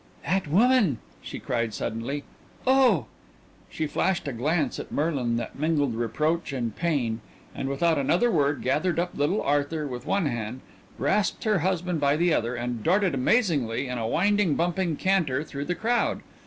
[0.25, 2.23] "That woman," she cried suddenly.
[2.65, 3.05] "Oh!"
[3.69, 7.21] She flashed a glance at Merlin that mingled reproach and pain,
[7.53, 10.61] and without another word gathered up little Arthur with one hand,
[10.97, 15.65] grasped her husband by the other, and darted amazingly in a winding, bumping canter through
[15.65, 16.21] the crowd.